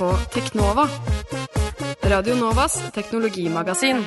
[0.00, 0.88] på Teknova.
[2.02, 4.04] Radio Novas teknologimagasin.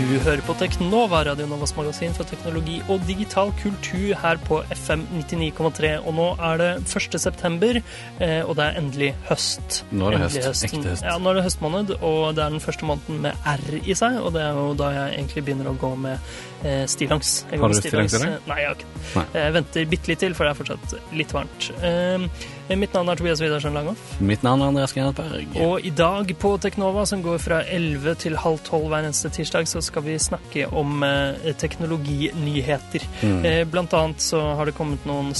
[0.00, 5.02] Du hører på Teknova, Radio Novas magasin for teknologi og digital kultur her på FM
[5.18, 5.90] 99,3.
[6.08, 7.18] Og nå er det 1.
[7.20, 7.80] september,
[8.16, 9.82] eh, og det er endelig høst.
[9.90, 10.64] Nå er det Endelig høst.
[10.70, 11.04] Ekte høst.
[11.04, 14.16] Ja, nå er det høstmåned, og det er den første måneden med R i seg.
[14.22, 16.32] Og det er jo da jeg egentlig begynner å gå med
[16.64, 17.34] eh, stillongs.
[17.52, 18.38] Har du stillongs i dag?
[18.48, 18.94] Nei, jeg har ikke.
[19.18, 19.26] Nei.
[19.36, 21.70] Jeg venter bitte litt til, for det er fortsatt litt varmt.
[21.84, 24.16] Eh, mitt navn er Tobias Widersen Langhoff.
[24.22, 25.60] Mitt navn er Andreas Grenatberg.
[25.66, 29.68] Og i dag på Teknova, som går fra 11 til halv 12 hver eneste tirsdag,
[29.68, 33.06] så skal vi snakke om eh, teknologinyheter.
[33.22, 33.44] Mm.
[33.44, 35.34] Eh, blant annet så har det kommet noen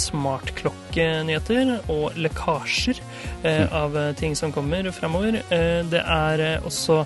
[0.90, 3.00] smartklokkenyheter og lekkasjer
[3.44, 3.72] eh, Mm.
[3.72, 5.36] av eh, ting som kommer fremover.
[5.50, 7.04] Eh, det er også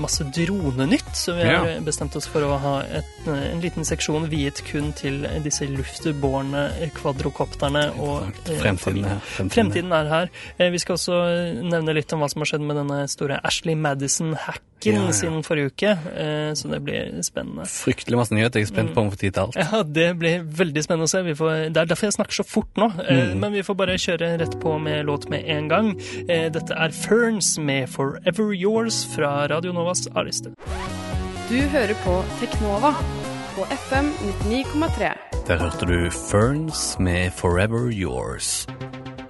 [0.00, 4.62] masse dronenytt, så vi har bestemt oss for å ha et, en liten seksjon viet
[4.64, 6.62] kun til disse luftbårne
[6.96, 8.30] kvadrokopterne og
[8.62, 9.20] Fremtiden er
[9.52, 10.30] Fremtiden er her.
[10.72, 11.20] Vi skal også
[11.68, 14.64] nevne litt om hva som har skjedd med denne store Ashley Madison-hacken
[14.96, 15.12] Ja, ja.
[15.12, 15.90] siden forrige uke,
[16.56, 17.66] så det blir spennende.
[17.68, 18.62] Fryktelig masse nyheter.
[18.62, 19.58] Jeg er spent på om vi får tid til alt.
[19.60, 21.20] Ja, det blir veldig spennende å se.
[21.26, 22.88] Vi får, det er derfor jeg snakker så fort nå.
[23.08, 25.90] Eh, Men vi får bare kjøre rett på med låt med en gang.
[26.28, 30.50] Eh, Dette er Ferns med 'Forever Yours' fra Radio Novas A-liste.
[31.48, 32.94] Du hører på Teknova
[33.56, 34.12] på FM
[34.44, 35.14] 99,3.
[35.48, 38.66] Der hørte du Ferns med 'Forever Yours'.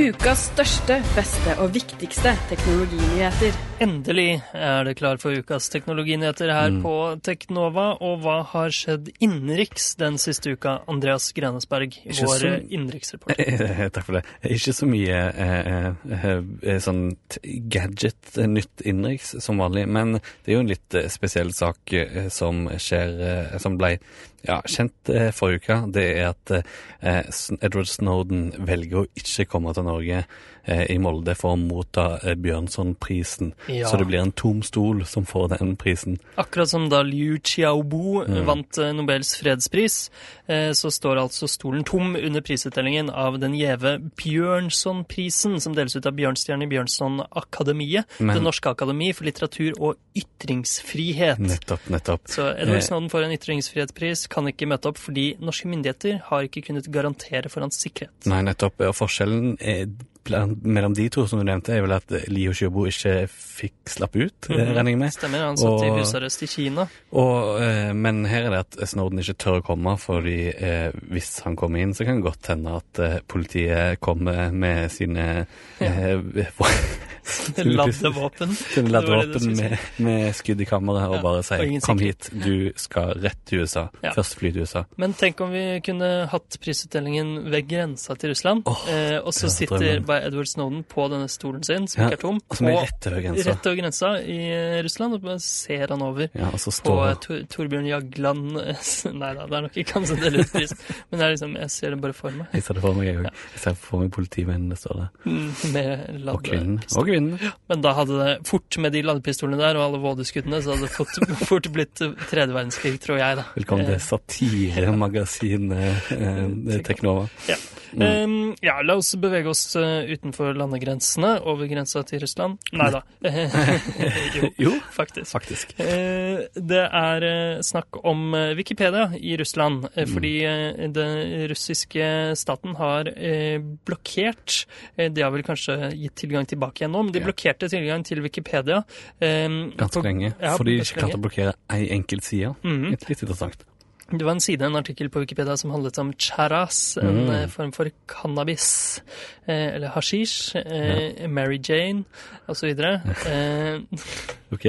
[0.01, 3.57] Ukas største, beste og viktigste teknologinyheter.
[3.85, 6.79] Endelig er det klar for ukas teknologinyheter her Mm.
[6.83, 7.99] på Teknova.
[8.01, 13.45] Og hva har skjedd innenriks den siste uka, Andreas Grenesberg, Ikke vår så- eh, innenriksreporter?
[13.81, 14.25] Eh, Takk for det.
[14.45, 20.61] Ikke så mye eh, eh, eh, sånn gadget-nytt innenriks som vanlig, men det er jo
[20.61, 23.21] en litt eh, spesiell sak eh, som skjer,
[23.53, 23.99] eh, som ble
[24.47, 25.81] ja, kjent eh, forrige uke.
[25.93, 27.23] Det er at eh,
[27.61, 30.23] Edward Snowden velger å ikke komme til Norge
[30.65, 33.53] eh, i Molde for å motta eh, Bjørnsonprisen.
[33.69, 33.89] Ja.
[33.91, 36.19] Så det blir en tom stol som får den prisen.
[36.41, 38.45] Akkurat som da Liu Xiaobo Mm.
[38.47, 40.11] vant eh, Nobels fredspris,
[40.47, 46.07] eh, så står altså stolen tom under prisutdelingen av den gjeve Bjørnsonprisen, som deles ut
[46.07, 51.39] av Bjørnstjerne i Bjørnson-akademiet, Det norske akademi for litteratur og ytringsfrihet.
[51.41, 52.29] Nettopp, nettopp.
[52.31, 56.47] Så Edward Eh, Snowden får en ytringsfrihetspris, kan ikke møte opp fordi norske myndigheter har
[56.47, 58.15] ikke kunnet garantere for hans sikkerhet.
[58.31, 58.81] Nei, nettopp.
[58.87, 59.89] Og forskjellen er,
[60.29, 64.49] mellom de to som du nevnte, er vel at Liu Xiaobo ikke fikk slappe ut,
[64.49, 64.75] Mhm.
[64.75, 65.13] regner jeg med.
[65.13, 66.89] Stemmer, han satt i Og- husarrest i Kina.
[67.13, 71.41] Og, eh, men her er det at Snowden ikke tør å komme, fordi eh, hvis
[71.43, 75.47] han kommer inn, så kan det godt hende at eh, politiet kommer med sine
[75.81, 76.17] eh,
[77.57, 78.55] Laddevåpen.
[78.55, 79.63] sine si.
[79.63, 83.61] med, med skudd i kammeret og Ja, bare sier 'kom hit, du skal rett til
[83.61, 83.89] USA'.
[84.03, 84.11] Ja.
[84.17, 84.85] Først fly til USA.
[84.97, 89.47] Men tenk om vi kunne hatt prisutdelingen ved grensa til Russland, oh, eh, og så
[89.47, 92.69] er sitter bare Edward Snowden på denne stolen sin, som ikke er tom, og som
[92.71, 93.47] er rett over grensa.
[93.51, 96.27] rett over grensa i eh, Russland, og bare ser han over.
[96.37, 98.45] Ja, og så står på Tor Torbjørn Jagland
[99.21, 100.73] Nei da, det er nok ikke han som deler ut pris,
[101.13, 102.47] men liksom, jeg ser det bare for meg.
[102.59, 103.27] Jeg ser det for meg, jeg òg.
[103.55, 105.09] Jeg ser for meg politimennene står der.
[105.25, 105.89] Mm, Med
[106.35, 106.77] Og kvinnen.
[106.97, 107.35] Og kvinnen.
[107.71, 110.95] Men da hadde det fort med de ladepistolene der og alle vådeskuddene, så hadde det
[110.97, 111.15] fort,
[111.51, 111.97] fort blitt
[112.31, 113.45] tredje verdenskrig, tror jeg, da.
[113.57, 117.25] Velkommen Eh, til satiremagasinet eh, Teknova.
[117.49, 117.57] Ja.
[117.91, 118.03] Mm.
[118.07, 122.59] Um, ja, la oss bevege oss uh, utenfor landegrensene, over grensa til Russland.
[122.73, 123.01] Nei da.
[124.37, 125.31] jo, Jo, faktisk.
[125.33, 125.75] faktisk.
[125.81, 130.13] Eh, Det er eh, snakk om eh, Wikipedia i Russland, eh, Mm.
[130.15, 132.07] fordi eh, den russiske
[132.39, 134.65] staten har eh, blokkert
[134.97, 138.23] eh, De har vel kanskje gitt tilgang tilbake igjen nå, men de blokkerte tilgang til
[138.25, 138.83] Wikipedia.
[139.21, 140.33] eh, Ganske lenge.
[140.41, 142.55] Ja, fordi de ikke klarte å blokkere ei enkelt side.
[142.65, 143.65] Litt, litt interessant.
[144.11, 147.31] Det var en side, en artikkel på Wikipedia som handlet om charas, en Mm.
[147.35, 149.03] eh, form for cannabis,
[149.47, 152.05] eh, eller hashish, eh, Mary Jane
[152.49, 152.65] osv.
[152.67, 153.81] Eh,
[154.53, 154.65] Ok.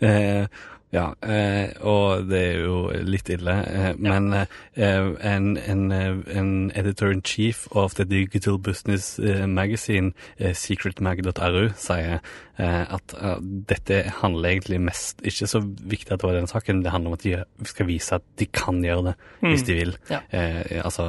[0.00, 0.46] Eh,
[0.94, 3.54] ja, eh, og det er jo litt ille.
[3.66, 4.46] Eh, men eh,
[5.26, 12.20] en, en, eh, en editor-in-chief of the digital business magazine, secretmag.ru, sier
[12.54, 13.12] at
[13.66, 17.16] dette handler egentlig mest Ikke så viktig at det var den saken, det handler om
[17.16, 19.90] at de skal vise at de kan gjøre det hvis de vil.
[20.06, 20.20] Ja.
[20.84, 21.08] Altså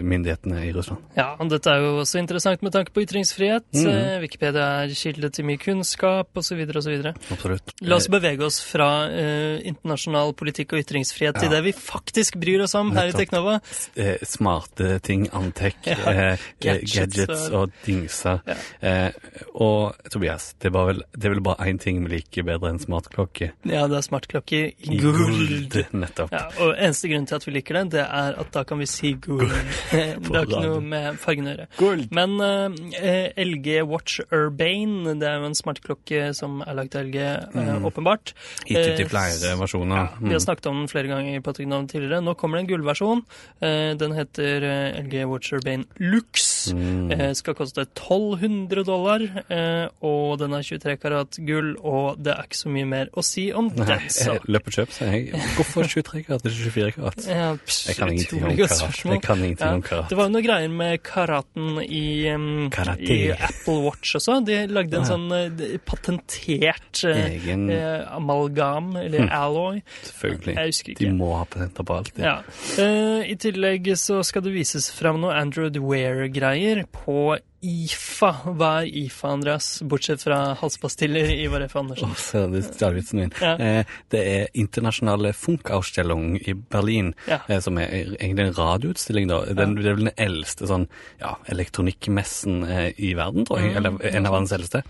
[0.00, 1.04] myndighetene i Russland.
[1.18, 3.68] ja, og dette er jo også interessant med tanke på ytringsfrihet.
[3.76, 4.22] Mm.
[4.24, 6.64] Wikipedia er kilde til mye kunnskap osv.
[6.64, 6.96] osv.
[7.12, 7.76] Absolutt.
[7.84, 8.88] La oss bevege oss fra
[9.26, 11.56] eh, eh, internasjonal politikk og ytringsfrihet til Ja.
[11.56, 13.58] det vi faktisk bryr oss om her i Teknova.
[13.96, 18.40] Eh, smarte ting, antek, Ja, eh, gadgets gadgets, og- og dingser.
[18.46, 18.54] Ja.
[18.82, 19.12] Eh,
[19.54, 22.78] og Tobias, det, var vel, det er vel bare én ting vi liker bedre enn
[22.82, 23.52] smartklokke.
[23.64, 25.76] Ja, det er smartklokke i I guld.
[25.92, 26.32] Nettopp.
[26.32, 28.86] Ja, og eneste grunn til at vi liker det, det er at da kan vi
[28.86, 29.50] si guld.
[29.90, 32.08] det har ikke noe med fargen å gjøre.
[32.10, 37.16] Men eh, LG Watch Urbane, det er jo en smartklokke som er lagd av LG,
[37.16, 38.32] eh, åpenbart.
[38.66, 40.08] Gitt ut leire versjon flere versjoner.
[40.22, 42.22] Vi har snakket om den flere ganger Patrick, Teknov tidligere.
[42.22, 43.24] Nå kommer det en gullversjon.
[43.60, 46.55] Eh, Den heter eh, LG Watcher Bane Lux.
[46.74, 47.10] Mm.
[47.14, 49.22] Eh, Skal koste 1200 dollar,
[49.52, 53.24] eh, og den er 23 karat gull, og det er ikke så mye mer å
[53.26, 54.06] si om Nei, den.
[54.06, 55.42] Eh, løp og kjøp, sier jeg.
[55.56, 57.26] Hvorfor 23 karat, ikke 24 karat?
[57.30, 59.04] Ja, pss, Jeg kan ingenting om karat.
[59.04, 60.10] Jeg kan ingenting Ja, om karat.
[60.10, 62.66] Det var jo noe greier med karaten i, um,
[62.98, 64.38] i Apple Watch også.
[64.46, 69.82] De lagde en sånn uh, patentert uh, eh, amalgam, eller alloy.
[70.10, 70.56] Selvfølgelig.
[70.56, 72.12] Jeg husker De må ha patenter på alt.
[72.20, 72.36] Ja.
[72.76, 73.22] Ja.
[73.26, 76.55] I tillegg så skal det vises fram noe Android Wear-greier
[76.92, 78.30] på IFA.
[78.56, 79.66] Hva er IFA, Andreas?
[79.88, 81.74] Bortsett fra halspastiller, Ivar F.
[81.80, 82.12] Andersen.
[82.14, 83.32] Oh, det, er min?
[83.42, 83.52] Ja.
[83.58, 87.40] Eh, det er internasjonale Funkausstellung i Berlin, Ja.
[87.48, 89.28] eh, som er egentlig en radioutstilling.
[89.28, 89.40] da.
[89.46, 90.86] Den, Det er vel den eldste sånn,
[91.20, 93.72] ja, elektronikkmessen eh, i verden, tror jeg.
[93.72, 93.76] Mm.
[93.76, 94.82] Eller en av verdens eldste.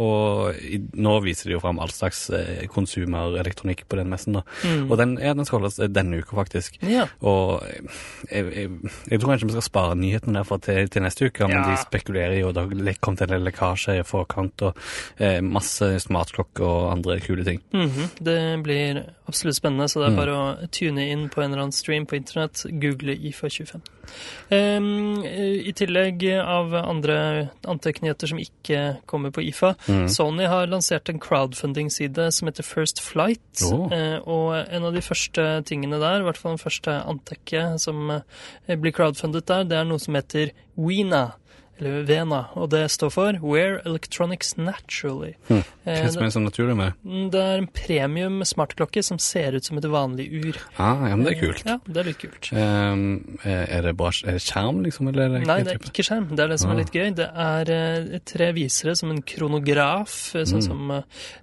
[0.00, 2.30] Og i, nå viser de jo fram all slags
[2.72, 4.32] konsumerelektronikk på den messen.
[4.40, 4.42] da.
[4.64, 4.90] Mm.
[4.90, 6.80] Og den, ja, den skal holdes denne uka, faktisk.
[6.82, 7.06] Ja.
[7.20, 7.62] Og
[8.30, 8.70] jeg, jeg,
[9.10, 12.05] jeg tror kanskje vi skal spare nyhetene derfor til, til neste uke, men de spekulerer
[12.14, 14.76] jo, det har kommet en lekkasje i forkant, og
[15.18, 17.60] eh, masse smartklokker og andre kule ting.
[17.72, 20.16] Mhm, Det blir absolutt spennende, så det er Mm.
[20.16, 23.80] bare å tune inn på en eller annen stream på internett, google IFA25.
[24.50, 30.08] Um, I tillegg av andre Antec-nyheter som ikke kommer på IFA, Mm.
[30.08, 33.40] Sony har lansert en crowdfunding-side som heter First Flight.
[33.64, 33.90] oh.
[33.92, 38.10] eh, og en av de første tingene der, i hvert fall den første Antec-et som
[38.68, 41.32] eh, blir crowdfundet der, det er noe som heter WENA.
[41.78, 45.34] Eller VENA, og det står for Wear Electronics Naturally.
[45.50, 46.94] Hva er det som er naturlig med?
[47.04, 50.56] Mm, Det er en premium smartklokke som ser ut som et vanlig ur.
[50.78, 51.62] Ah, ja, men det er kult.
[51.68, 52.48] Ja, det er litt kult.
[52.52, 55.08] Um, er det bare er det skjerm, liksom?
[55.12, 56.30] Eller er det Nei, det er ikke skjerm.
[56.34, 56.72] Det er det som Ah.
[56.72, 57.14] er litt gøy.
[57.14, 57.72] Det er
[58.14, 60.66] uh, tre visere som en kronograf, eh, sånn Mm.
[60.66, 61.02] som uh,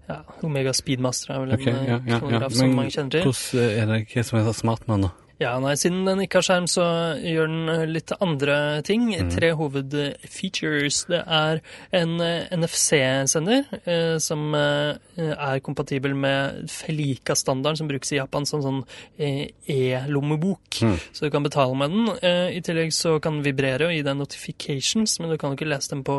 [0.09, 3.21] ja, Omega Speedmaster er vel en okay, ja, eh, ja, kronograf som mange kjenner til.
[3.21, 5.11] hvordan er det hva som er så smart med den, da?
[5.43, 6.83] Ja, nei, Siden den ikke har skjerm, så
[7.19, 8.55] gjør den eh, litt andre
[8.87, 9.09] ting.
[9.11, 9.31] Mm.
[9.33, 11.01] Tre hovedfeatures.
[11.11, 11.59] Det er
[11.99, 14.93] en eh, NFC-sender eh, som eh,
[15.33, 18.79] er kompatibel med Felica-standarden som brukes i Japan som sånn
[19.17, 20.79] eh, e-lommebok.
[20.85, 20.95] Mm.
[21.11, 22.13] Så du kan betale med den.
[22.53, 25.71] I tillegg så kan den vibrere og gi deg notifications, men du kan jo ikke
[25.71, 26.17] lese dem på,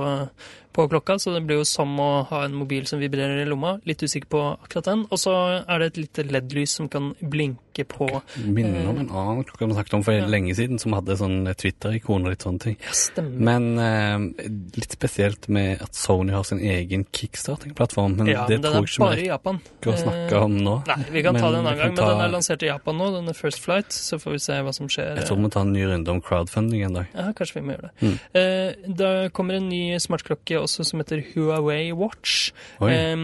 [0.74, 3.76] på klokka, så det blir jo som å ha en mobil som vibrerer i lomma.
[3.86, 5.04] Litt usikker på akkurat den.
[5.10, 8.06] Og så er det et lite LED-lys som kan blinke på
[8.46, 10.26] Minner om en annen klokke vi snakket om for Ja.
[10.30, 12.76] lenge siden, som hadde sånn Twitter-ikon og litt sånne ting.
[12.82, 13.40] Ja, stemmer.
[13.48, 14.44] Men eh,
[14.78, 18.16] litt spesielt med at Sony har sin egen kickstarting-plattform.
[18.16, 19.60] Men ja, det men den tror jeg ikke vi i Japan.
[19.60, 20.74] rekker å snakke Eh, om nå.
[20.86, 22.66] Nei, vi kan ta den det en annen gang, ta- men den er lansert i
[22.70, 23.10] Japan nå.
[23.14, 25.16] Den er First Flight, så får vi se hva som skjer.
[25.16, 27.06] Jeg tror vi må ta en ny runde om crowdfunding en dag.
[27.14, 27.92] Ja, kanskje vi må gjøre det.
[28.00, 28.18] Mm.
[28.34, 32.52] Eh, da kommer en ny smartklokke også som heter Huawei Watch.
[32.82, 33.14] Eh,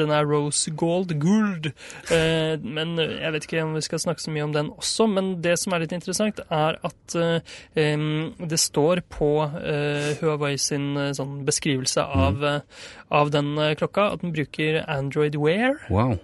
[0.00, 1.70] den er rose gold guld.
[2.10, 5.08] Uh, men jeg vet ikke om vi skal snakke så mye om den også.
[5.10, 10.54] Men det som er litt interessant, er at uh, um, det står på uh, Huawei
[10.60, 12.84] sin sånn beskrivelse av, eh,
[13.14, 15.76] av den klokka at den bruker Android Wear.
[15.92, 16.16] Wow.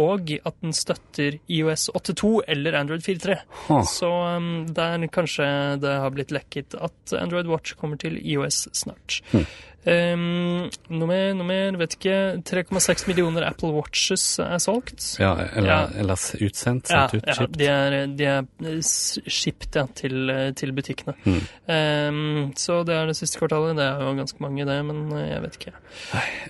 [0.00, 3.38] Og at den støtter IOS 8.2 eller Android 4.3.
[3.66, 3.82] Huh.
[3.88, 5.46] Så um, det er kanskje
[5.82, 9.20] det har blitt lekket at Android Watch kommer til IOS snart.
[9.32, 9.46] Hmm.
[9.86, 12.14] Um, noe mer, noe mer, vet ikke.
[12.48, 15.02] 3,6 millioner Apple Watches er solgt.
[15.20, 15.80] Ja, eller, Ja.
[16.00, 21.14] eller utsendt, Ja, ut, ja de er, de er shipped ja, til, til butikkene.
[21.24, 21.40] Mm.
[21.68, 23.76] Um, så det er det siste kvartalet.
[23.76, 25.74] Det er jo ganske mange, det, men eh, jeg vet ikke.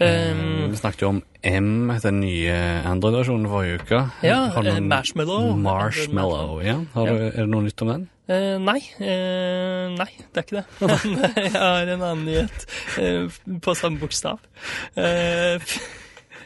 [0.00, 2.54] Um, vi snakket jo om M, den nye
[2.88, 4.00] Android-versjonen forrige uke.
[4.24, 5.56] ja, du eh, noen- Marshmallow.
[5.58, 6.78] Marshmallow, ja.
[6.94, 8.08] Har du, er det noe nytt om den?
[8.24, 10.92] Eh, nei, eh, nei, det er ikke det.
[11.44, 12.64] Jeg har en annen nyhet
[13.02, 13.26] eh,
[13.60, 14.40] på samme bokstav.
[14.96, 15.60] Eh,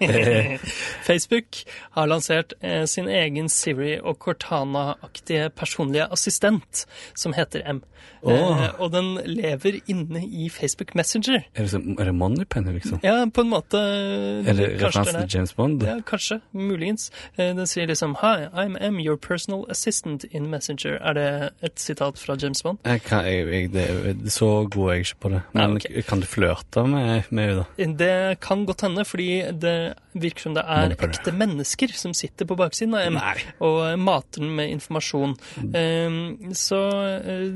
[1.09, 1.63] Facebook
[1.97, 7.83] har lansert eh, sin egen Siri og Cortana-aktige personlige assistent, som heter M.
[8.23, 8.33] Oh.
[8.33, 11.45] Eh, og den lever inne i Facebook Messenger.
[11.55, 13.01] Er det, så, er det Moneypenny, liksom?
[13.03, 13.79] Ja, på en måte.
[13.79, 15.27] Eller kanskje referanse det er.
[15.27, 15.83] til James Bond?
[15.87, 16.41] Ja, kanskje.
[16.53, 17.11] Muligens.
[17.37, 20.99] Eh, Den sier liksom Hi, I'm M, your personal assistant in Messenger.
[20.99, 22.79] Er det et sitat fra James Bond?
[22.85, 25.43] Jeg kan, jeg, jeg, det, så god er jeg ikke på det.
[25.55, 26.03] Nei, okay.
[26.03, 27.89] kan du flørte med, med henne, da?
[28.05, 29.31] Det kan godt hende, fordi
[29.63, 29.88] det eh,
[30.19, 33.19] virker som det er ekte mennesker som sitter på baksiden av M
[33.65, 35.35] og eh, mater den med informasjon.
[35.77, 36.19] Eh,
[36.59, 36.81] så
[37.19, 37.47] eh,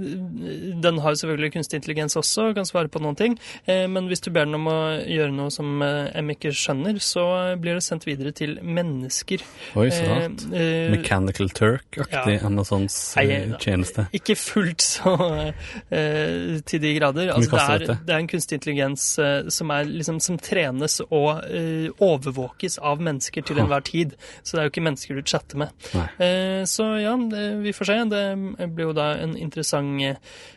[0.82, 3.36] den har jo selvfølgelig kunstig intelligens også, kan svare på noen ting.
[3.66, 7.00] Eh, men hvis du ber den om å gjøre noe som eh, M ikke skjønner,
[7.02, 7.24] så
[7.60, 9.44] blir det sendt videre til mennesker.
[9.78, 10.46] Oi, så rart.
[10.52, 12.46] Eh, eh, Mechanical Turk-aktig ja.
[12.48, 14.06] Amazons eh, tjeneste.
[14.16, 15.16] Ikke fullt så
[15.92, 17.30] til de grader.
[17.34, 19.04] Altså, det, er, det er en kunstig intelligens
[19.54, 21.88] som, er, liksom, som trenes og eh,
[22.22, 24.16] overvåkes av mennesker til enhver tid.
[24.42, 25.74] Så det er jo ikke mennesker du chatter med.
[25.92, 27.98] Eh, så ja, det, vi får se.
[28.12, 28.24] Det
[28.74, 30.02] blir jo da en interessant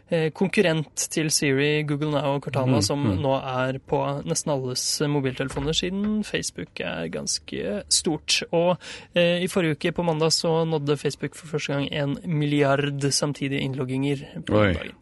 [0.10, 3.14] eh, konkurrent til Siri, Google Now og Cortana, mm, som mm.
[3.24, 8.42] nå er på nesten alles mobiltelefoner, siden Facebook er ganske stort.
[8.52, 8.76] Og
[9.16, 13.64] eh, i forrige uke, på mandag, så nådde Facebook for første gang en milliard samtidige
[13.66, 14.74] innlogginger på Oi.
[14.74, 14.96] dagen.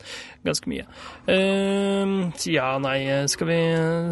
[0.44, 0.88] Ganske mye.
[1.32, 2.14] Eh,
[2.52, 2.98] ja, nei,
[3.32, 3.60] skal vi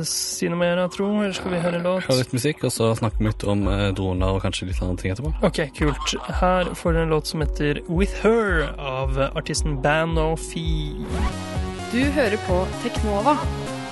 [0.07, 1.09] si noe mer, da, tro?
[1.19, 2.07] Eller skal vi høre en låt?
[2.41, 5.29] Musikk, og så snakker vi litt om eh, droner og kanskje litt andre ting etterpå.
[5.45, 6.15] Ok, kult.
[6.41, 11.05] Her får dere en låt som heter With Her av artisten Bano Fee.
[11.91, 13.37] Du hører på Teknova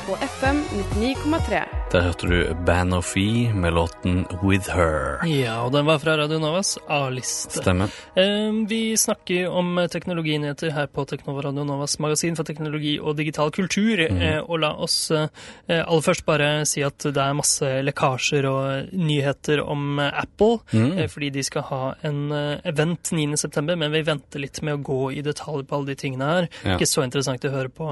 [0.07, 0.63] på FM
[0.97, 1.78] 99,3.
[1.89, 5.23] Der hørte du Band of E med låten With Her.
[5.25, 7.63] Ja, og den var fra Radio Novas A-liste.
[7.63, 7.89] Stemmer.
[8.69, 14.03] Vi snakker om teknologinyheter her på Teknova Radio Novas magasin for teknologi og digital kultur.
[14.05, 14.21] Mm.
[14.45, 15.25] Og la oss eh,
[15.79, 21.07] aller først bare si at det er masse lekkasjer og nyheter om eh, Apple, Mm.
[21.09, 22.31] fordi de skal ha en
[22.67, 26.27] event 9.9., men vi venter litt med å gå i detalj på alle de tingene
[26.29, 26.47] her.
[26.65, 26.75] Ja.
[26.77, 27.87] Ikke så interessant å høre på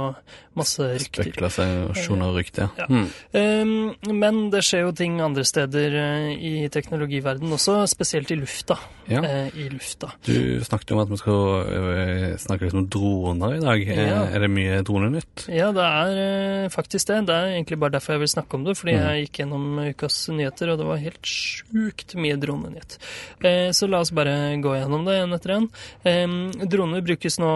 [0.58, 1.32] masse rykter.
[1.32, 2.70] Spekulasjoner og rykter.
[2.78, 2.88] Ja.
[2.92, 3.08] Mm.
[3.34, 8.78] Um, men det skjer jo ting andre steder eh, i teknologiverdenen også, spesielt i lufta.
[9.08, 9.22] Ja.
[9.24, 10.10] Eh, I lufta.
[10.28, 11.42] Du snakket jo om at vi skal
[11.72, 13.86] øh, snakke litt om droner i dag.
[13.88, 14.24] Eh, Ja.
[14.36, 15.46] Er det mye dronenytt?
[15.52, 17.22] Ja, det er eh, faktisk det.
[17.28, 19.04] Det er egentlig bare derfor jeg vil snakke om det, fordi Mm.
[19.08, 22.98] jeg gikk gjennom ukas nyheter, og det var helt sjukt mye dronenytt.
[23.44, 25.70] Eh, så la oss bare gå gjennom det en etter en.
[26.04, 27.52] Eh, droner brukes nå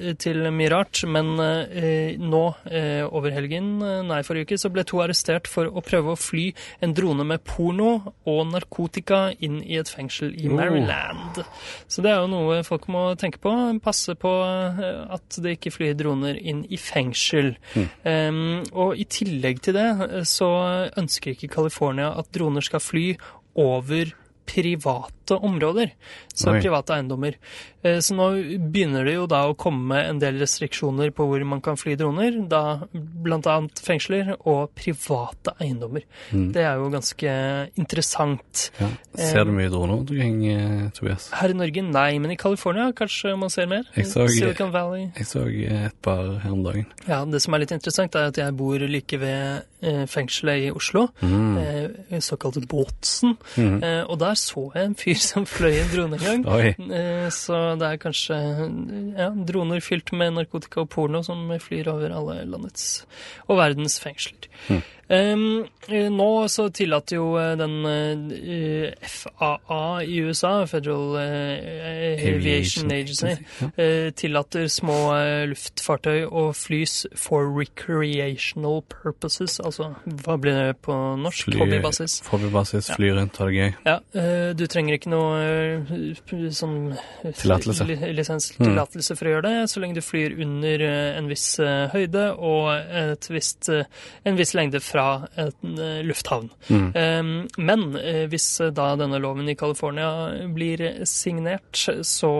[0.00, 4.70] eh, til mye rart, men eh, nå eh, over helgen, eh, nei forrige uke, så
[4.72, 6.46] ble to arrestert for å prøve å fly
[6.84, 10.56] en drone med porno og narkotika inn i et fengsel i Oh.
[10.56, 11.40] Maryland.
[11.88, 13.52] Så det er jo noe folk må tenke på.
[13.84, 17.54] Passe på eh, at det ikke flyr droner inn i fengsel.
[18.04, 20.50] Um, og i tillegg til det eh, så
[20.96, 23.06] ønsker ikke California at droner skal fly
[23.56, 24.14] over
[24.46, 25.90] private områder,
[26.34, 26.60] så Oi.
[26.60, 27.34] private eiendommer.
[27.82, 28.30] Eh, Så nå
[28.72, 32.48] begynner det jo da å komme en del restriksjoner på hvor man kan fly droner,
[32.48, 32.86] da
[33.56, 36.02] annet fengsler og private eiendommer.
[36.32, 36.52] Mm.
[36.52, 38.70] Det er jo ganske interessant.
[38.80, 38.88] Ja.
[39.16, 41.30] Ser du mye droner omkring, eh, Tobias?
[41.32, 43.84] Her i Norge, nei, men i California kanskje man ser mer.
[43.96, 45.12] Jeg så- Silicon Valley.
[45.16, 46.86] Jeg så eh, et par her om dagen.
[47.08, 50.70] Ja, det som er litt interessant er at jeg bor like ved eh, fengselet i
[50.72, 51.58] Oslo, Mm.
[52.10, 56.44] eh, såkalte Båtsen, eh, og der så jeg en fyr som fløy en drone en
[56.44, 56.66] gang.
[56.90, 58.38] Eh, så det er kanskje
[59.16, 63.04] ja, droner fylt med narkotika og porno som flyr over alle landets
[63.46, 64.50] og verdens fengsler.
[64.68, 64.82] Mm.
[65.08, 72.90] Um, eh, nå så tillater jo eh, den uh, FAA i USA, Federal uh, Aviation
[72.90, 73.36] Agency,
[73.78, 79.60] eh, tillater små eh, luftfartøy å flys for recreational purposes.
[79.62, 79.92] Altså,
[80.24, 81.52] hva blir det på norsk?
[81.52, 82.18] Fly- Hobbybasis.
[82.32, 83.70] Hobbybasis, fly rundt, ha det gøy.
[83.86, 87.86] Ja, eh, du trenger ikke noe eh, sånn eh, Tillatelse.
[87.86, 88.74] li- lisens, Mm.
[89.16, 92.70] for å gjøre det, så lenge du flyr under eh, en viss eh, høyde og
[92.74, 93.84] et visst, eh,
[94.24, 96.48] en viss lengde fra en eh, lufthavn.
[96.68, 96.88] Mm.
[96.96, 100.08] Um, Men eh, hvis eh, da denne loven i California
[100.54, 101.76] blir signert,
[102.06, 102.30] så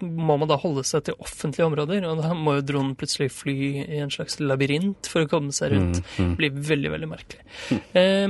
[0.00, 3.56] må man da holde seg til offentlige områder, og da må jo dronen plutselig fly
[3.84, 6.00] i en slags labyrint for å komme seg rundt.
[6.00, 6.30] Mm, mm.
[6.32, 7.44] Det blir veldig, veldig merkelig.
[7.98, 8.26] Eh,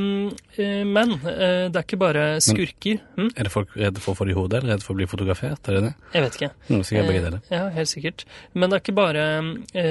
[0.89, 3.01] men det er ikke bare skurker.
[3.19, 5.01] Men, Er det folk redde for å få det i hodet, eller redde for å
[5.01, 5.71] bli fotografert?
[5.71, 5.93] Er det det?
[6.15, 6.51] Jeg vet ikke.
[6.69, 7.45] Mm, sikkert begge deler.
[7.53, 8.25] Ja, helt sikkert.
[8.55, 9.27] Men det er ikke bare,
[9.73, 9.87] det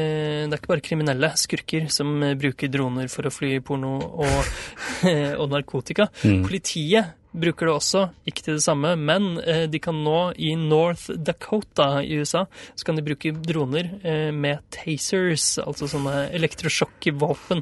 [0.51, 4.51] er ikke bare kriminelle skurker som bruker droner for å fly porno og,
[5.41, 6.09] og narkotika.
[6.23, 6.43] Mm.
[6.47, 11.11] Politiet bruker det også, ikke til det samme, men eh, de kan nå i North
[11.21, 17.61] Dakota i USA, så kan de bruke droner eh, med tasers, altså sånne elektrosjokkvåpen.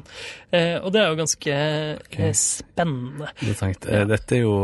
[0.54, 3.28] Eh, og det er jo ganske eh, spennende.
[3.42, 3.84] Interessant.
[3.90, 4.06] Ja.
[4.08, 4.56] Dette er jo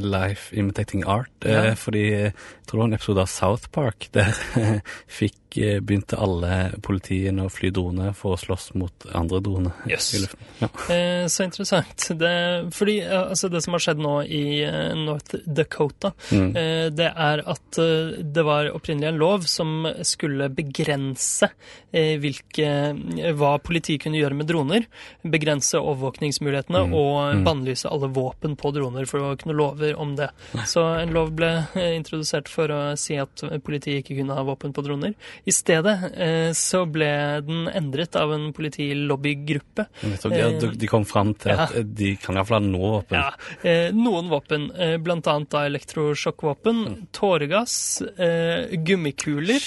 [0.00, 1.74] life imitating art, Ja.
[1.76, 2.32] fordi jeg
[2.66, 4.32] tror det var en episode av South Park der
[5.20, 10.14] fikk begynte alle politiene å fly droner for å slåss mot andre droner Yes.
[10.14, 10.44] i luften.
[10.60, 10.68] Ja.
[10.94, 12.08] Eh, så interessant.
[12.18, 16.50] Det, fordi eh, altså det som har skjedd nå i eh, North Dakota, Mm.
[16.56, 21.48] eh, det er at eh, det var opprinnelig en lov som skulle begrense
[21.92, 24.84] eh, hvilke, eh, hva politiet kunne gjøre med droner.
[25.24, 26.94] Begrense overvåkningsmulighetene Mm.
[26.94, 27.44] og Mm.
[27.44, 30.30] bannlyse alle våpen på droner, for ikke noe lover om det.
[30.66, 34.72] Så en lov ble eh, introdusert for å si at politiet ikke kunne ha våpen
[34.72, 35.14] på droner.
[35.44, 37.10] I stedet eh, så ble
[37.46, 39.86] den endret av en politilobbygruppe.
[40.02, 41.80] De, de, kom fram til at Ja.
[41.80, 43.18] eh, de kan iallfall ha noen våpen.
[43.18, 47.76] Ja, eh, noen våpen, eh, blant annet da elektrosjokkvåpen, tåregass,
[48.18, 49.62] gummikuler gummikuler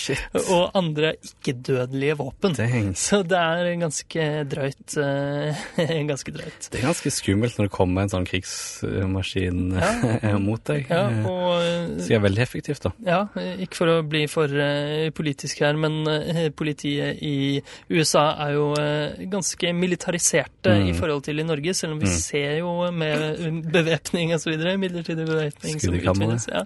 [0.51, 2.55] og andre ikke-dødelige våpen.
[2.57, 2.91] Dang.
[2.97, 4.97] Så det er ganske drøyt.
[4.97, 6.69] Eh, ganske drøyt.
[6.71, 10.37] Det er ganske skummelt når det kommer en sånn krigsmaskin ja.
[10.41, 10.89] mot deg.
[10.89, 12.91] Ja, Eh, og Så det er veldig effektivt, da.
[13.05, 13.21] Ja,
[13.61, 18.73] ikke for å bli for eh, politisk her, men eh, politiet i USA er jo
[18.79, 20.87] eh, ganske militariserte Mm.
[20.89, 22.11] i forhold til i Norge, selv om vi Mm.
[22.21, 26.61] ser jo med bevæpning osv., midlertidig bevæpning som utvides, ja,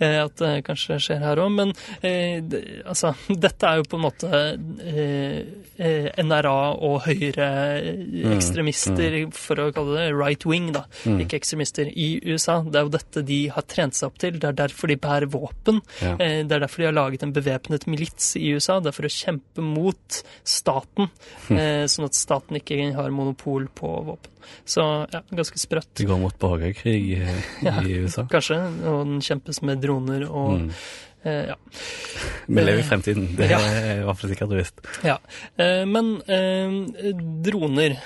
[0.00, 1.50] eh, at det kanskje skjer her òg.
[1.54, 1.72] Men
[2.86, 4.26] altså, dette er jo på en måte
[6.20, 11.20] NRA og høyreekstremister, for å kalle det right wing, da, Mm.
[11.24, 12.60] ikke ekstremister, i USA.
[12.62, 14.32] Det er jo dette de har trent seg opp til.
[14.38, 15.80] Det er derfor de bærer våpen.
[16.02, 16.16] Ja.
[16.16, 18.78] Det er derfor de har laget en bevæpnet milits i USA.
[18.80, 21.10] Det er for å kjempe mot staten,
[21.48, 21.56] Hm.
[21.58, 24.30] eh, sånn at staten ikke har monopol på våpen.
[24.66, 24.82] Så
[25.12, 25.94] ja, ganske sprøtt.
[25.94, 27.20] Det går mot borgerkrig i,
[27.66, 27.80] Ja.
[27.82, 28.24] i USA.
[28.30, 28.58] Kanskje.
[28.86, 30.70] Og den kjempes med droner og Mm.
[31.24, 31.54] eh, ja.
[32.48, 33.58] Vi lever i fremtiden, det Ja.
[33.58, 34.80] er i hvert fall sikkert visst.
[35.04, 35.18] ja.
[35.58, 37.12] Eh, men eh,
[37.44, 37.98] droner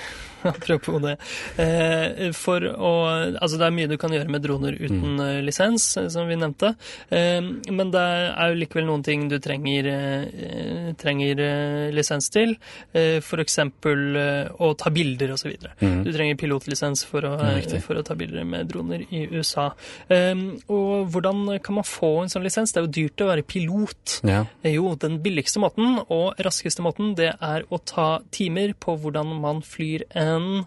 [0.53, 1.17] Apropos det.
[1.57, 5.45] Eh, for å Altså, det er mye du kan gjøre med droner uten mm.
[5.47, 6.75] lisens, eh, som vi nevnte.
[7.09, 7.41] Eh,
[7.73, 12.57] men det er jo likevel noen ting du trenger, eh, trenger eh, lisens til.
[12.95, 13.59] F.eks.
[13.65, 15.75] eh, å ta bilder videre.
[15.81, 16.03] Mhm.
[16.05, 19.71] Du trenger pilotlisens for å, Ja, for å ta bilder med droner i USA.
[20.09, 20.35] Eh,
[20.69, 22.73] og hvordan kan man få en sånn lisens?
[22.73, 24.19] Det er jo dyrt å være pilot.
[24.27, 24.45] Ja.
[24.69, 29.63] Jo, den billigste måten og raskeste måten, det er å ta timer på hvordan man
[29.65, 30.67] flyr en Um.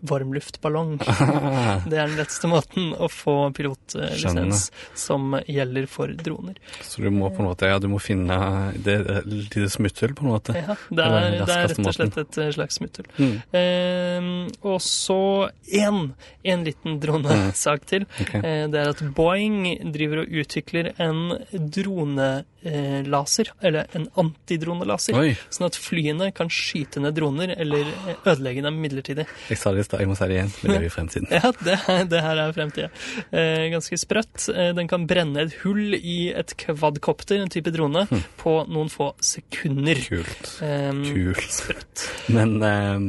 [0.00, 0.98] Varmluftballong.
[1.88, 6.58] Det er den letteste måten å få pilotlisens som gjelder for droner.
[6.84, 8.38] Så du må på en måte, ja, du må finne
[8.84, 10.56] det lite smutthull på en måte.
[10.58, 13.08] Ja, det er, det er rett og slett et eh, slags smutthull.
[13.18, 13.34] Mm.
[13.60, 14.30] Eh,
[14.68, 15.20] og så
[15.68, 16.12] én
[16.42, 18.04] en liten dronesak til.
[18.22, 18.40] Okay.
[18.40, 21.20] Eh, det er at Boeing driver og utvikler en
[21.52, 25.18] dronelaser, eller en antidronelaser.
[25.18, 29.26] Oi, Sånn at flyene kan skyte ned droner eller eh, ødelegge dem midlertidig.
[29.48, 30.50] jeg sa det i jeg må si det igjen.
[30.60, 31.28] Vi lever i fremtiden.
[31.38, 31.76] Ja, det,
[32.12, 32.88] det her er fremtida.
[33.30, 34.48] Eh, ganske sprøtt.
[34.52, 38.04] Eh, den kan brenne et hull i et kvadkopter, en type drone,
[38.40, 40.00] på noen få sekunder.
[40.08, 40.50] Kult.
[40.64, 41.46] Eh, Kult.
[41.60, 42.08] Sprøtt.
[42.34, 43.08] Men ehm,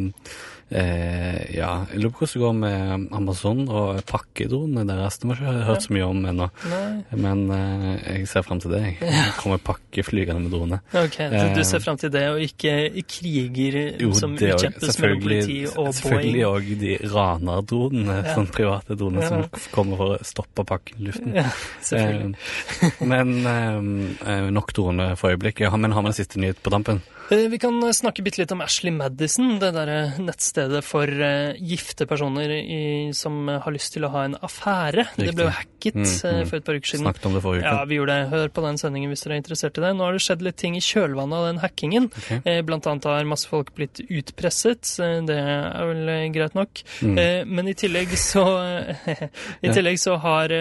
[0.71, 5.17] eh, ja, jeg lurer på hvordan det går med Amazon og pakkedronene deres.
[5.19, 6.47] Det har jeg ikke hørt så mye om ennå.
[7.17, 8.81] Men eh, jeg ser fram til det.
[9.01, 9.13] jeg.
[9.39, 10.79] Kommer pakke flygende med drone.
[10.93, 15.21] ok, så du Eh, ser fram til det, og ikke kriger Jo, som utkjempes mellom
[15.21, 16.55] politi og Selvfølgelig Boeing?
[16.55, 18.35] òg de ranerdronene, Ja.
[18.35, 19.27] sånne private droner Ja.
[19.27, 21.33] som kommer for å stoppe pakken i luften.
[21.35, 21.49] Ja,
[21.81, 22.35] selvfølgelig.
[22.81, 25.71] Eh, men eh, eh, nok droner for øyeblikket.
[25.79, 27.01] Men har vi en siste nyhet på dampen?
[27.31, 31.53] Eh, Vi kan eh, snakke bitte litt om Ashley Madison, det derre nettstedet for eh,
[31.61, 32.79] gifte personer i,
[33.13, 35.05] som har lyst til å ha en affære.
[35.19, 36.47] Det ble jo hacket Mm, mm.
[36.49, 37.05] for et par uker siden.
[37.05, 37.69] Snakket om det forrige uke.
[37.71, 38.25] Ja, vi gjorde det.
[38.33, 39.91] Hør på den sendingen hvis dere er interessert i det.
[39.95, 42.09] Nå har det skjedd litt ting i kjølvannet av den hackingen.
[42.19, 42.27] Ok.
[42.43, 44.83] Eh, Blant annet har masse folk blitt utpresset.
[45.29, 46.81] Det er vel greit nok.
[46.99, 47.15] Mm.
[47.47, 48.43] Men i tillegg så
[49.65, 50.51] I tillegg så har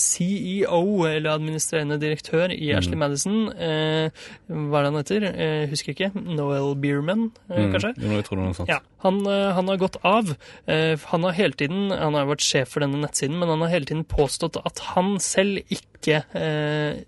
[0.00, 0.80] CEO,
[1.12, 2.78] eller administrerende direktør i Mm.
[2.80, 5.28] Ashley Madison, hva er det han heter?
[5.74, 6.03] Husker ikke.
[6.14, 7.94] Noel Bierman, eh, Mm, kanskje?
[7.96, 8.68] Jeg tror det er noe sånt.
[8.68, 10.36] Ja, han, eh, han har gått av.
[10.66, 13.68] Eh, Han har hele tiden, han har vært sjef for denne nettsiden, men han har
[13.68, 17.00] hele tiden påstått at han selv ikke eh,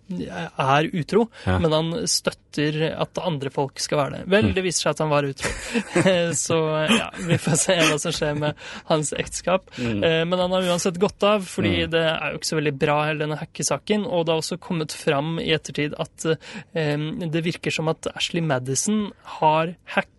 [0.58, 1.58] er utro, Ja.
[1.58, 4.22] men han støtter at andre folk skal være det.
[4.32, 5.50] Vel, det viser seg at han var utro.
[6.46, 6.56] Så
[6.90, 8.54] ja, vi får se hva som skjer med
[8.88, 9.68] hans ekteskap.
[9.78, 10.02] Mm.
[10.04, 11.90] Eh, Men han har uansett gått av, fordi Mm.
[11.90, 14.06] det er jo ikke så veldig bra, hele denne hackesaken.
[14.06, 16.26] Og det har også kommet fram i ettertid at
[16.74, 16.96] eh,
[17.28, 20.14] det virker som at Ashley Madison har hacket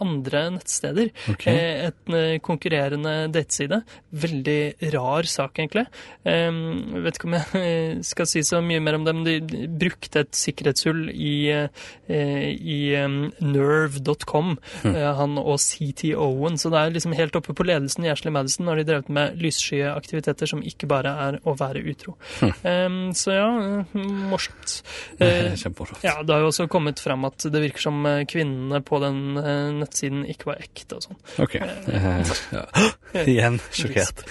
[0.00, 1.10] andre nettsteder.
[1.32, 1.86] Okay.
[1.88, 3.82] Et eh, konkurrerende dateside.
[4.12, 5.86] Veldig rar sak, egentlig.
[6.24, 6.50] Eh,
[7.04, 9.24] vet ikke om jeg eh, skal si så mye mer om dem.
[9.26, 12.78] De de brukte et sikkerhetshull i, eh, i
[13.40, 16.58] nerve.com, eh, han og CTO-en.
[16.58, 19.38] Så det er liksom helt oppe på ledelsen i Ashley Madison når de drev med
[19.42, 22.16] lysskye aktiviteter som ikke bare er å være utro.
[22.62, 23.48] Em, så ja,
[23.82, 24.80] eh, morsomt.
[25.18, 26.02] Kjempemorsomt.
[26.04, 29.38] ja, det har jo også kommet fram at det virker som kvinnene på den
[29.78, 31.20] nettsiden ikke var ekte og sånn.
[31.42, 31.58] Ok.
[33.28, 34.24] Igjen sjokkert.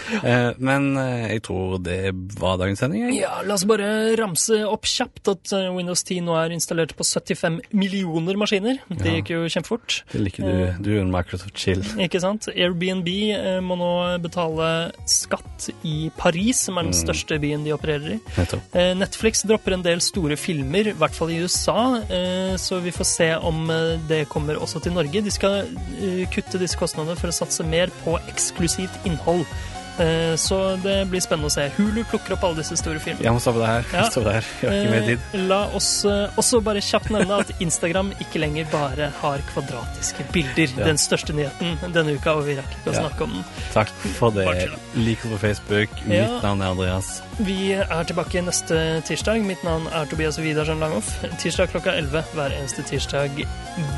[0.64, 2.02] Men jeg tror det
[2.40, 3.08] var dagens sending.
[3.08, 3.27] jeg.
[3.28, 7.04] Ja, la oss bare ramse opp kjapt at eh, Windows 10 nå er installert på
[7.04, 8.80] 75 millioner maskiner.
[8.88, 9.98] Det gikk jo kjempefort.
[10.14, 10.86] Det liker du.
[10.86, 11.84] Du er en Microsoft chill.
[12.00, 12.48] Ikke sant?
[12.54, 13.92] Airbnb eh, må nå
[14.24, 14.70] betale
[15.12, 18.20] skatt i Paris, som er den største byen de opererer i.
[18.40, 22.96] Eh, Netflix dropper en del store filmer, i hvert fall i USA, eh, så vi
[22.96, 25.26] får se om eh, det kommer også til Norge.
[25.26, 25.66] De skal
[26.00, 29.44] eh, kutte disse kostnadene for å satse mer på eksklusivt innhold.
[30.00, 31.68] Eh, Så det blir spennende å se.
[31.78, 33.24] Hulu plukker opp alle disse store filmene.
[33.26, 33.86] Jeg må stoppe det her.
[33.94, 34.04] Ja.
[34.12, 34.50] Stoppe det her.
[34.62, 35.24] Jeg har ikke mer tid.
[35.34, 40.28] Eh, La oss eh, også bare kjapt nevne at Instagram ikke lenger bare har kvadratiske
[40.36, 40.74] bilder.
[40.78, 40.86] Ja.
[40.92, 43.48] Den største nyheten denne uka, og vi rakk ikke å snakke om den.
[43.74, 44.46] Takk for det.
[44.96, 45.90] Lik oss på Facebook.
[46.06, 47.12] Mitt navn er Andreas.
[47.40, 49.42] Vi er tilbake neste tirsdag.
[49.46, 51.10] Mitt navn er Tobias Widersen Langhoff.
[51.42, 53.42] Tirsdag klokka 11 hver eneste tirsdag.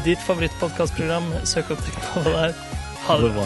[0.08, 1.32] Ditt favorittpodkastprogram.
[1.44, 2.58] Søk opp teknologi der.
[3.08, 3.46] Ha det bra.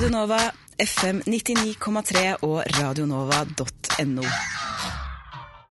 [0.00, 0.38] Radio Nova,
[0.78, 4.22] FM 99,3 og radionova.no.